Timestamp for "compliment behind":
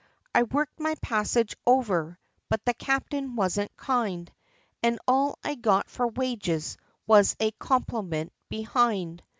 7.51-9.21